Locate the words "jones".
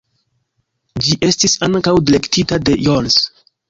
2.87-3.25